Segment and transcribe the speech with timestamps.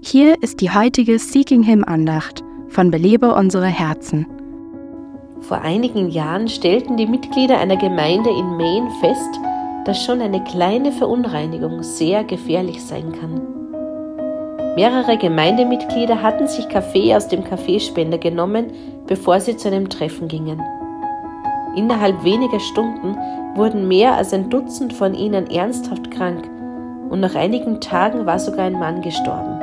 [0.00, 4.26] Hier ist die heutige Seeking Him Andacht von Belebe unsere Herzen.
[5.40, 9.40] Vor einigen Jahren stellten die Mitglieder einer Gemeinde in Maine fest,
[9.84, 14.74] dass schon eine kleine Verunreinigung sehr gefährlich sein kann.
[14.76, 18.66] Mehrere Gemeindemitglieder hatten sich Kaffee aus dem Kaffeespender genommen,
[19.08, 20.62] bevor sie zu einem Treffen gingen.
[21.74, 23.16] Innerhalb weniger Stunden
[23.56, 26.48] wurden mehr als ein Dutzend von ihnen ernsthaft krank
[27.10, 29.60] und nach einigen Tagen war sogar ein Mann gestorben.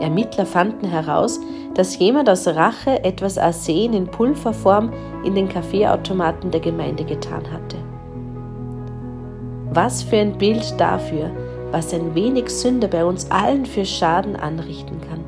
[0.00, 1.38] Ermittler fanden heraus,
[1.74, 4.92] dass jemand aus Rache etwas Arsen in Pulverform
[5.24, 7.76] in den Kaffeeautomaten der Gemeinde getan hatte.
[9.72, 11.30] Was für ein Bild dafür,
[11.70, 15.20] was ein wenig Sünde bei uns allen für Schaden anrichten kann.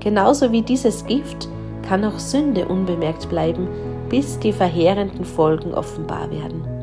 [0.00, 1.48] Genauso wie dieses Gift
[1.86, 3.68] kann auch Sünde unbemerkt bleiben,
[4.08, 6.77] bis die verheerenden Folgen offenbar werden.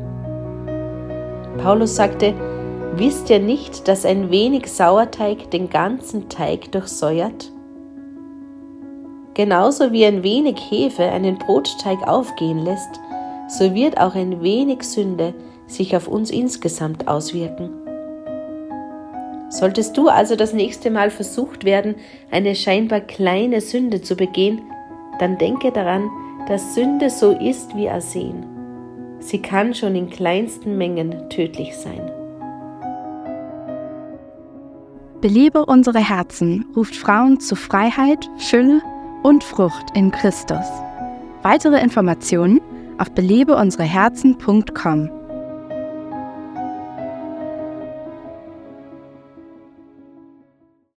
[1.58, 2.34] Paulus sagte,
[2.98, 7.52] Wisst ihr nicht, dass ein wenig Sauerteig den ganzen Teig durchsäuert?
[9.34, 12.98] Genauso wie ein wenig Hefe einen Brotteig aufgehen lässt,
[13.48, 15.34] so wird auch ein wenig Sünde
[15.66, 17.68] sich auf uns insgesamt auswirken.
[19.50, 21.96] Solltest du also das nächste Mal versucht werden,
[22.30, 24.62] eine scheinbar kleine Sünde zu begehen,
[25.18, 26.08] dann denke daran,
[26.48, 28.55] dass Sünde so ist wie Arsen.
[29.18, 32.10] Sie kann schon in kleinsten Mengen tödlich sein.
[35.20, 38.80] Belebe unsere Herzen ruft Frauen zu Freiheit, Fülle
[39.22, 40.66] und Frucht in Christus.
[41.42, 42.60] Weitere Informationen
[42.98, 45.10] auf belebeunsereherzen.com.